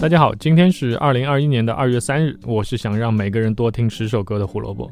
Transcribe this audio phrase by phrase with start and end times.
[0.00, 4.88] 大家好，今天是二零二一年的二月三日，我是想让每个人多听十首歌的胡萝卜。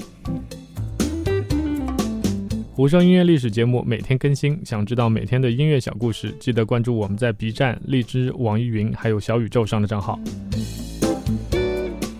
[2.74, 10.20] 胡说音乐历史节目每天更新，想知道每天的音乐小故事，记得关注我们在 B 站、荔枝、网易云还有小宇宙上的账号。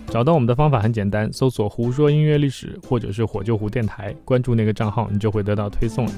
[0.07, 6.11] 找到我们的方法很简单，搜索“胡说音乐历史”或者是“火救湖电台”，关注那个账号，你就会得到推送了。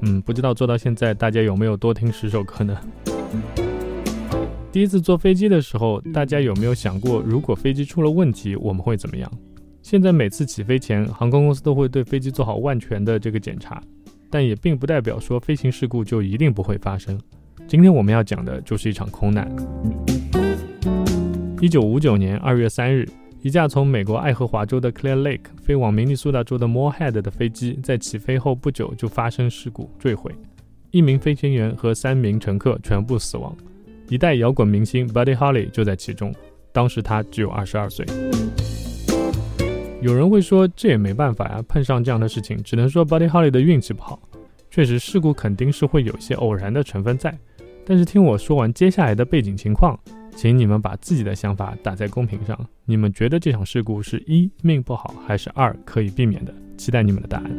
[0.00, 2.78] 嗯，不知道做到现在，大家有没有多听十首歌呢？
[4.72, 9.30] 第一次坐飞机的时候，大家有没有想过，如果飞机出了问题，我们会怎么样？
[9.82, 13.82] 现在每次起飞前，航空公司都会对飞机做好万全的这个检查，
[14.30, 17.20] 但也并不代表说飞行事故就一定不会发生。
[17.68, 19.46] 今天我们要讲的就是一场空难。
[21.60, 23.06] 一九五九年二月三日，
[23.42, 30.34] 一架从美国爱荷华州的 Clear Lake 飞往明尼苏达州的 Moorhead 的飞机，在起飞后不久就发生事故坠毁，
[30.92, 33.54] 一名飞行员和三名乘客全部死亡，
[34.08, 36.34] 一代摇滚明星 Buddy Holly 就在其中，
[36.72, 38.04] 当时他只有二十二岁。
[40.00, 44.20] 有人会说，这也没办法呀，碰上这样的事情，只能说 Buddy Holly 的运气不好。
[44.70, 47.38] 确实，事故肯定是会有些偶然的成分在，
[47.86, 49.98] 但是听我说完接下来的背景情况。
[50.34, 52.58] 请你们把自己的想法打在公屏上。
[52.86, 56.54] 你们觉得这场事故是一命不好，还是二可以避免的？
[56.78, 57.54] 期待你们的答案。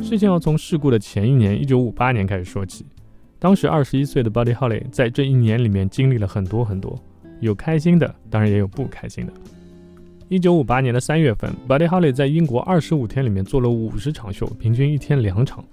[0.00, 2.86] 事情要从事故的前一年，一九五八年开始说起。
[3.40, 6.96] 当时二十一岁的 Buddy Holly 在这一年里面经历了很多很多，
[7.40, 9.32] 有开心的，当然也有不开心的。
[10.28, 15.64] 一九五八年的三月份，Buddy Holly 在英国二十五天里面做了五十场秀，平均一天两场。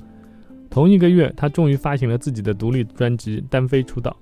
[0.69, 4.15] 同一个月，他终于发行了自己的独立专辑，单飞出道。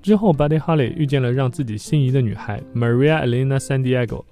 [0.00, 4.24] 之后，Buddy Holly 遇见了让自己心仪的女孩 Maria Elena San Diego。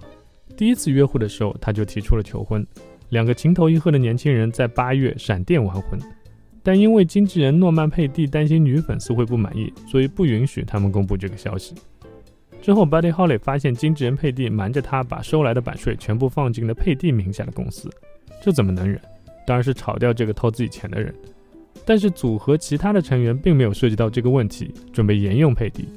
[0.56, 2.66] 第一次约会的时候，他就提出了求婚。
[3.10, 5.98] 两个情投意合的年轻人在八月闪电完婚，
[6.62, 11.74] 但因为经纪人诺曼佩蒂担心女粉丝会不满意，所以不允许他们公布这个消息。
[12.60, 17.88] 之后，Buddy Holly 发现经纪人佩蒂瞒着他把收来的版税全部放进了佩蒂名下的公司，
[18.42, 19.00] 这怎么能忍？
[19.46, 21.14] 当然是炒掉这个偷自己钱的人。
[21.86, 25.88] 但是组合其他的成员并没有涉及到这个问题，准备沿用佩蒂。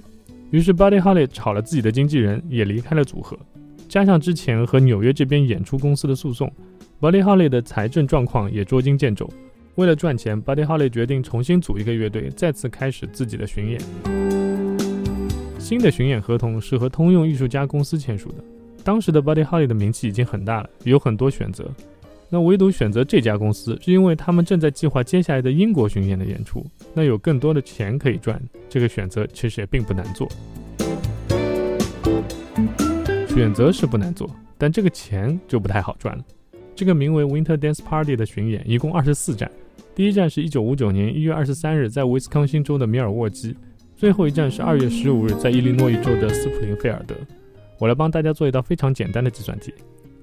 [0.49, 3.37] 于是 Buddy Holly 炒了自己的经纪人，也离开了组合。
[3.89, 6.49] 加上之前和纽约这边演出公司的诉讼
[7.01, 9.29] ，Buddy Holly 的财政状况也捉襟见肘。
[9.75, 13.81] 为了赚钱，Buddy Holly 决定重新组一个乐队，再次开始自己的巡演。
[15.57, 18.43] 新的巡演合同是和通用艺术家公司签署的。
[18.83, 21.65] 当时的 Buddy Holly 的名气已经很大了，有很多选择。
[22.29, 26.63] 那唯独选择这家公司，是因为他们正在计划接下来的英国巡演的演出，
[26.93, 28.39] 那有更多的钱可以赚。
[28.69, 30.27] 这个选择其实也并不难做，
[33.27, 36.23] 选择是不难做，但这个钱就不太好赚了。
[36.75, 39.49] 这个名为 Winter Dance Party 的巡演一共二十四站，
[39.93, 43.55] 第一站是一九五九年一月二十三日在威斯康星州的米尔沃基，
[43.95, 47.15] 最后一站是二月十五日在伊利诺伊州的斯普林菲尔德。
[47.79, 49.73] 我来帮大家做一道非常简单的计算题：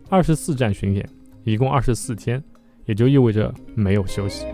[0.08, 1.08] 二十四站巡演。
[1.44, 2.42] 一共二十四天，
[2.84, 4.44] 也就意味着没有休息。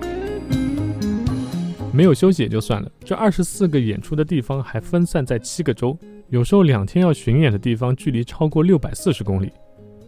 [1.93, 9.51] 没有休息也就算了，这二十四个演出的地方还分散在七个州，有时候两天要巡演的地方距离超过六百四十公里，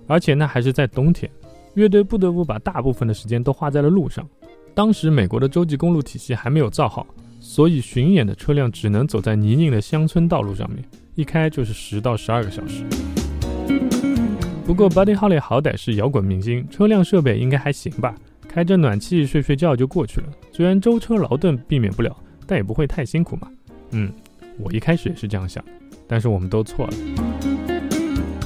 [0.07, 1.29] 而且那还是在冬天。
[1.79, 4.29] 乐队不得不把大部分的时间都花在了路上。
[4.75, 7.07] 当时美国的洲际公路体系还没有造好，
[7.39, 10.85] 所以巡演的车辆只能走在泥泞的乡村道路上面，
[11.15, 12.85] 一开就是十到十二个小时。
[14.67, 18.15] 不过，Buddy Holly 好歹是摇滚明星，车辆设备应该还行吧？
[18.49, 20.27] 开着暖气睡睡觉就过去了。
[20.53, 23.49] 虽然舟车劳顿避免不了，但也不会太辛苦嘛。
[23.93, 24.13] 嗯，
[24.59, 25.65] 我一开始也是这样想，
[26.09, 26.93] 但是我们都错了。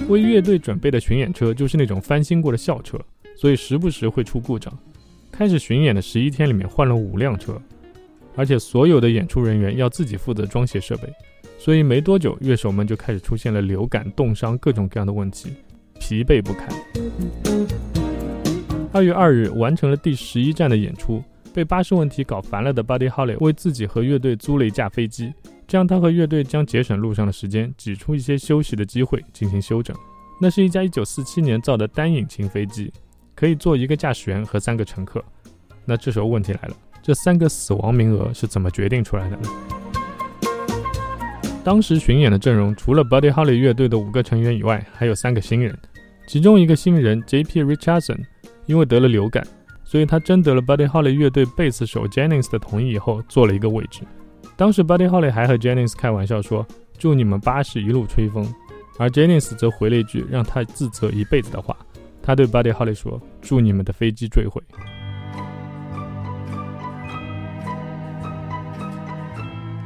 [0.09, 2.99] 为乐队准备的巡演车就是那种翻新过的校车，
[3.37, 4.73] 所以时不时会出故障。
[5.31, 7.61] 开始巡演的十一天里面换了五辆车，
[8.37, 11.13] 而且所有的演出人员要自己负责装卸设备，
[11.59, 15.53] 所以没多久乐手们就开始出现了流感、冻伤各种各样的问题。
[15.99, 16.69] 疲惫不堪。
[18.93, 21.23] 二月二日完成了第十一站的演出，
[21.55, 25.33] 被巴士问题搞烦了的 Buddy Holly 为自己和乐队租了一架飞机，
[25.67, 29.97] 这样他和乐队将节省路上的时间，挤出一些休息的机会进行休整。
[30.41, 32.93] 那是一架一九四七年造的单引擎飞机，
[33.43, 35.21] 可以坐一个驾驶员和三个乘客。
[35.85, 39.49] 那这时候问题来了，这三个死亡名额是怎么决定出来的呢？
[41.65, 45.77] 当时巡演的阵容除了 Buddy Holly 乐队的五个成员以外，还有三个新人。
[46.29, 47.65] 其中一个新人 J.P.
[47.65, 48.21] Richardson
[48.67, 49.45] 因为得了流感，
[49.83, 54.03] 所以他征得了 Buddy Holly 乐队贝斯手 Jennings 的同意以后，坐了一个位置。
[54.57, 56.65] 当时 Buddy Holly 还和 Jennings 开玩笑说
[56.97, 58.47] ：“祝你们巴士一路吹风。”
[59.01, 61.77] 而 Jennings 则回了一句让他自责一辈子的话，
[62.23, 64.63] 他对 Buddy Holly 说：“祝你们的飞机坠毁。”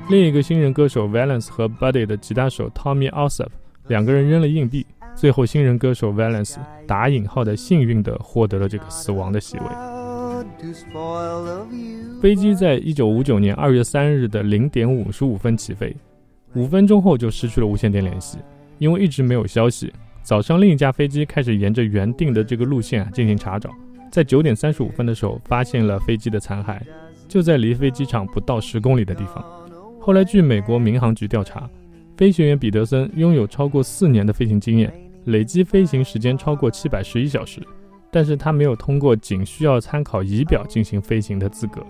[0.08, 3.48] 另一个新人歌手 Valence 和 Buddy 的吉他手 Tommy Alsop
[3.88, 4.86] 两个人扔了硬币，
[5.16, 9.64] 最后新人歌手 Valence 打引号的幸运的获得了这个死亡的席位。
[12.20, 15.96] 飞机在一九五九年二月三日的零点五十五分起飞，
[16.54, 18.38] 五分钟后就失去了无线电联系，
[18.78, 19.92] 因为一直没有消息。
[20.26, 23.70] 早上另一架飞机开始沿着原定的这个路线进行查找，
[24.10, 26.80] 在九点三十五分的时候发现了飞机的残骸，
[27.28, 29.44] 就在离飞机场不到十公里的地方。
[30.00, 31.70] 后来，据美国民航局调查，
[32.16, 34.92] 飞行员彼得森拥有超过四年的飞行经验，
[35.26, 37.60] 累计飞行时间超过七百十一小时，
[38.10, 41.86] 但是他没有通过仅需要参考仪表进行飞行的资格。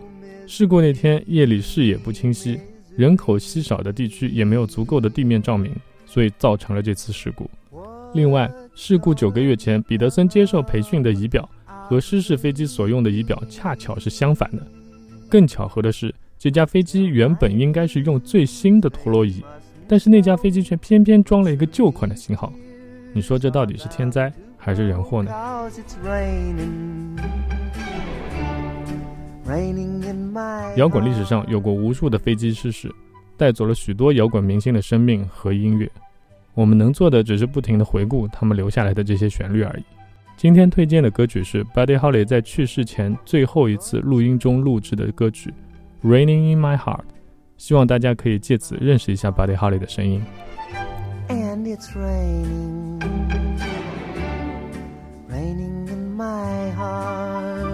[0.47, 2.61] 事故那天夜里视野不清晰，
[2.99, 5.75] 人口稀少的地区也没有足够的地面照明，
[6.05, 7.50] 所以造成了这次事故。
[8.14, 11.49] 另外，事故九个月前彼得森接受培训的仪表
[11.85, 14.67] 和失事飞机所用的仪表恰巧是相反的。
[15.29, 16.14] 更巧合的是。
[16.38, 19.43] 这架飞机原本应该是用最新的陀螺仪，
[19.88, 22.53] 但是那架飞机却偏偏装了一个旧款的型号。
[23.14, 25.32] 你说这到底是天灾还是人祸呢？
[30.76, 32.94] 摇滚历史上有过无数的飞机失事，
[33.38, 35.91] 带走了许多摇滚明星的生命和音乐。
[36.56, 39.85] 我们能做的只是不停地回顾他们留下来的这些旋律而已。
[40.38, 45.53] 今天推荐的歌曲是 Buddy Holly 在去世前最后一次录音中录制的歌曲。
[46.03, 47.05] Raining in my heart，
[47.58, 50.23] 希望大家可以借此认识一下 Buddy Holly 的声音。
[51.29, 53.00] And it's raining,
[55.29, 57.67] raining in my heart。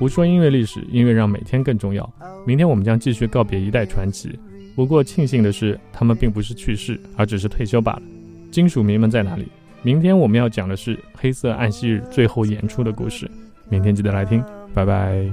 [0.00, 2.12] 胡说音乐历史，音乐让每天更重要。
[2.44, 4.36] 明天我们将继续告别一代传奇。
[4.74, 8.02] 不过庆幸的是，他们并不是去世，而只是退休罢了。
[8.50, 9.46] 金属迷们在哪里？
[9.82, 13.30] 明天我们要讲的是黑色暗昔日最后演出的故事。
[13.68, 14.44] 明天记得来听。
[14.72, 15.28] 拜拜。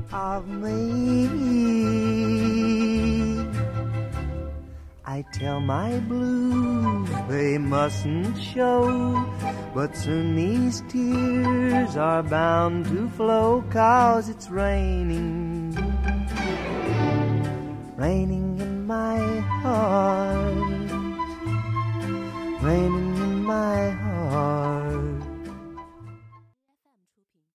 [5.03, 9.15] I tell my blues they mustn't show,
[9.73, 15.75] but soon these tears are bound to flow, cause it's raining,
[17.97, 18.56] raining
[19.77, 20.91] heart.
[22.63, 22.96] Rain